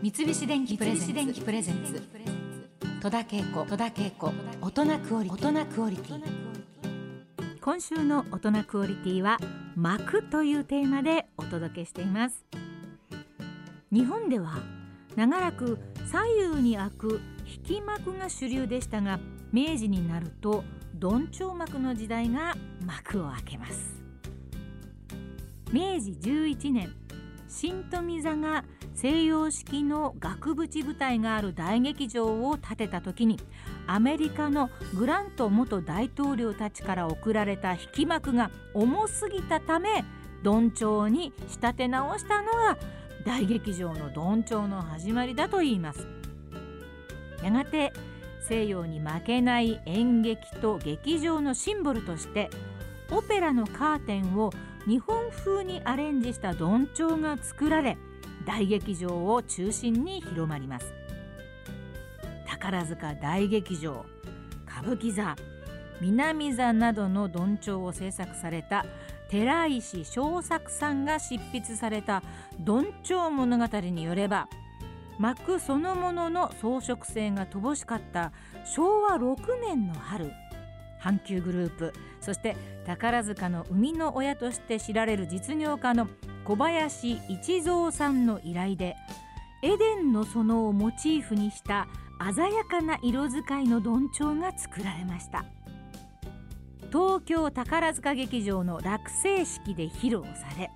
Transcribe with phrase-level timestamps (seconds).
[0.00, 2.00] 三菱電機プレゼンツ。
[3.02, 4.32] 戸田恵子。
[4.60, 6.22] 大人クオリティ。
[7.60, 9.38] 今週の大人クオリティは
[9.74, 12.44] 膜というテーマでお届けしています。
[13.90, 14.62] 日本では
[15.16, 15.80] 長らく
[16.12, 19.18] 左右に開く引き膜が主流でしたが
[19.52, 20.62] 明治になると
[20.94, 22.54] 鈍調膜の時代が
[22.86, 23.96] 幕を開けます。
[25.72, 26.94] 明治11年
[27.48, 33.38] 新富座が西洋式の額縁舞台がある大劇場を建てた時に
[33.86, 40.04] アメリカのグラント元大統領たちから贈られた引き幕が重すぎたため
[40.42, 42.78] どん調に仕立て直したのが
[43.24, 46.06] 大劇場のどん調の始まりだといいます。
[47.42, 47.92] やがて
[48.48, 52.50] 西洋に負けない演劇と劇場のシンボルとして
[53.10, 54.52] オペラのカーテンを
[54.86, 57.98] 日本風にアレンジしたどん調が作られ
[58.46, 60.98] 大劇場を中心に広まります。
[62.46, 64.04] 宝塚大劇場
[64.66, 65.36] 歌舞伎座
[66.00, 68.84] 南座などのどんちょうを制作された
[69.30, 72.22] 寺石正作さんが執筆された
[72.60, 74.48] 「どんちょう物語」によれば
[75.18, 78.32] 幕そのものの装飾性が乏しかった
[78.64, 80.32] 昭和6年の春
[81.00, 82.56] 阪急グループそして
[82.86, 86.08] 宝塚の生みの親として知られる実業家の
[86.44, 88.96] 小林一三さんの依頼で
[89.62, 91.88] エデンの園をモチーフにした
[92.34, 95.44] 鮮やかな色使いのどんちょうが作られました。
[96.90, 100.70] 東京宝塚劇場の落成式で披露され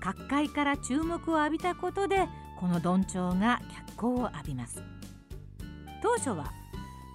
[0.00, 2.26] 各界から注目を浴びたことで
[2.58, 3.60] このどんちょうが
[3.92, 4.82] 脚光を浴びます。
[6.02, 6.52] 当初は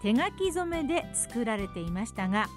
[0.04, 2.48] 手書き染めで作られていましたが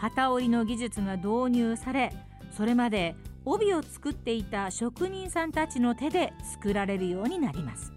[0.00, 2.12] 機織りの技術が導入され
[2.56, 7.92] それまで帯を作っていた職人さんたちの手で作られるようになります。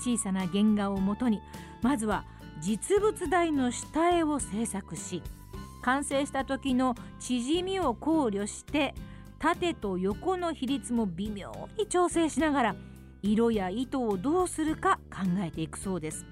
[0.00, 1.40] 小さな原画をもとに
[1.82, 2.24] まずは
[2.60, 5.22] 実物大の下絵を制作し
[5.82, 8.94] 完成した時の縮みを考慮して
[9.38, 12.76] 縦と横の比率も微妙に調整しながら
[13.22, 16.26] 色や糸をどうするか考えていくそうです。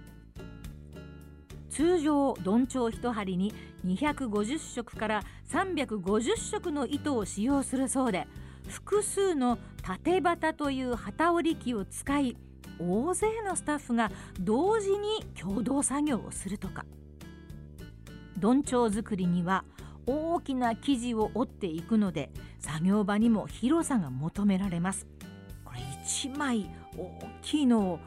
[1.78, 3.54] 通常どんちょう1針に
[3.86, 8.26] 250色から350色の糸を使用するそうで
[8.66, 12.36] 複数の縦旗という旗織り機を使い
[12.80, 16.84] 大勢のスタッフが同時に共同作業をするとか。
[18.36, 19.64] どんちょう作りには
[20.04, 25.06] 大きな生地を折っていくので作業場にも広さが求められます。
[25.64, 28.00] これ1枚大きいのを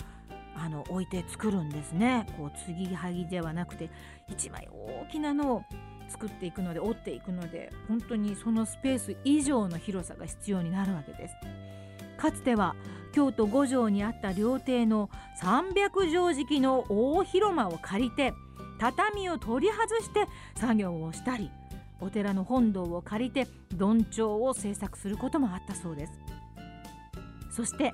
[0.63, 2.27] あの置いて作るんですね。
[2.37, 3.89] こう継ぎはぎではなくて
[4.29, 5.63] 1枚大きなのを
[6.07, 11.35] 作っていくので折っていくので本当にそのスペース以上の広さが必要になるわけです。
[12.17, 12.75] かつては
[13.11, 15.09] 京都五条にあった料亭の
[15.41, 18.33] 300畳敷きの大広間を借りて
[18.79, 21.49] 畳を取り外して作業をしたり
[21.99, 26.13] お寺の本堂を借りてどんちょうを制作することもあったそうです。
[27.49, 27.91] そして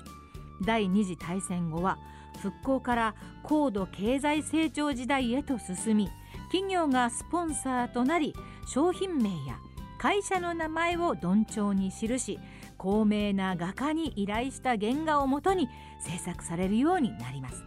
[0.66, 1.98] 第二次大戦後は
[2.38, 6.10] 復興から高度経済成長時代へと進み
[6.50, 8.34] 企業がスポンサーとなり
[8.66, 9.58] 商品名や
[9.98, 12.38] 会社の名前をどんちょうに記し
[12.76, 15.68] 高名な画家に依頼した原画をもとに
[16.00, 17.64] 制作されるようになります。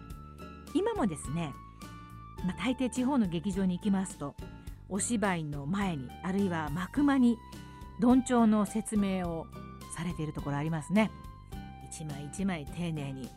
[0.73, 1.53] 今もですね、
[2.45, 4.35] まあ、大抵地方の劇場に行きますと
[4.87, 7.37] お芝居の前にあるいは幕間に
[7.99, 9.47] どんちょうの説明を
[9.95, 11.11] されているところありますね。
[11.91, 13.29] 一枚一枚丁寧に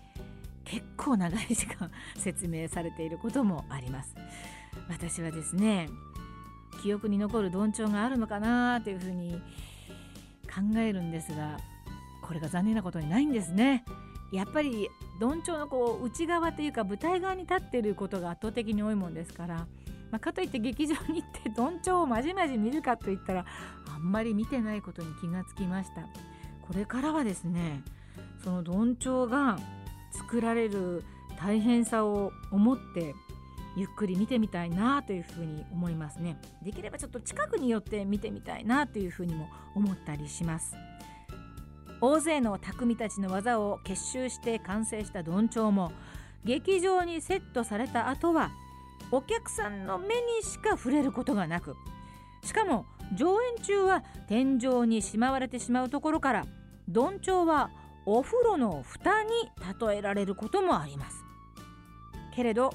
[0.64, 4.14] 結構長い時間説明されていることもあります。
[4.88, 5.88] 私はですね
[6.82, 9.40] 記憶に残るどんちょうがあるのかなというふうに
[10.44, 11.58] 考えるんですが
[12.22, 13.84] これが残念なことにないんですね。
[14.32, 14.88] やっぱり
[15.20, 19.54] どんちょうのこう内側というか舞台側に立っていることが圧倒的に多いもんですから、
[20.10, 23.46] まあ、かといって劇場に行ってどんちょうをまじまじ見るかといったら
[23.94, 26.02] あんまり見てないことに気がつきました。
[26.62, 27.82] これからはですね
[28.42, 29.58] そのどんちょうが
[30.14, 31.04] 作られる
[31.38, 33.14] 大変さを思って
[33.76, 36.40] ゆっくり見てみたいなというふうに思いますね。
[36.62, 40.76] できればちょっと近くに寄って見てみたいなというふうにも思ったりします。
[42.00, 45.90] 大勢の匠たちの技を結集して完成したどんちょうも
[46.44, 48.50] 劇場にセットされた後は
[49.10, 51.76] お客さんの目にしか触れることがなく
[52.42, 52.84] しかも
[53.16, 56.46] 上演中は天井にしまわれてしまうところから
[56.88, 57.70] どんちょうは
[58.06, 59.30] お風呂の蓋に
[59.80, 61.24] 例えられることもあります。
[62.34, 62.72] けれど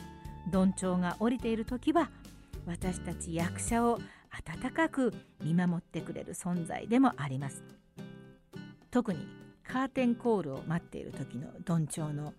[0.52, 2.10] どんちょうが降りている時は
[2.66, 4.00] 私たち役者を
[4.32, 7.64] 温かく見守ってくれる存在でもあります。
[8.92, 9.28] 特に
[9.64, 12.34] カーテンコールを待っている時のどんちょうの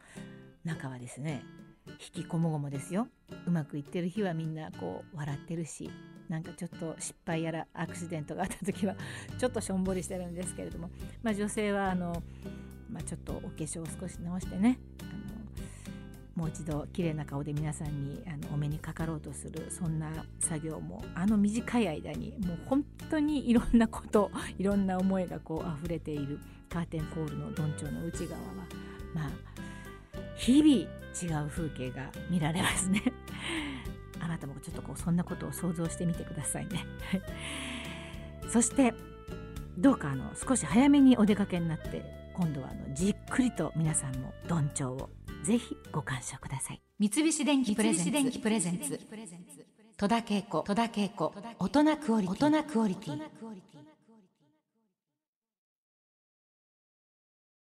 [0.65, 1.45] 中はですね
[1.87, 3.09] 引きこもごもですよ。
[3.47, 5.91] うまくいってる日はみんなこう笑ってるし
[6.29, 8.95] なんかちょっと失敗やらアクシデントがあった時は
[9.39, 10.91] ちょっとしょんぼりしてるんですけれども、
[11.23, 12.23] まあ、女性はあの、
[12.93, 14.79] まあ、ちょっとお化粧を少し直してね。
[15.03, 15.41] あの
[16.41, 20.09] もう一度綺麗な顔で皆さんにあのお目にかかろうとするそんな
[20.39, 26.39] 作業もあの短い間にもう本当にいろんなこと いろんな思いがこう溢れている
[26.71, 28.47] カーテンコールのどんちょうの内側は
[29.15, 29.31] まあ
[30.37, 31.01] 日々
[31.43, 33.03] 違う風景が見られますね。
[34.21, 36.87] あなたもちょっとこうそんなことを想像してみてくださいね。
[38.49, 38.95] そして
[39.77, 45.11] どうかあの少し早めにお出かけになって今度はあのじっくりと皆さんもどんちょうを
[45.45, 46.81] ぜひご鑑賞ください。
[46.99, 48.99] 三菱電機プレゼンツ。
[49.99, 50.65] 戸田恵子。
[51.59, 53.23] 大人クオリティ